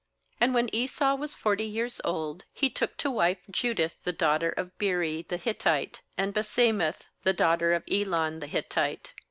[0.41, 4.75] ^And when Esau was forty years old, he took to wife Judith the daughter of
[4.79, 9.13] Beeri the Hittite, and Basemath the daughter of Elon the Hittite.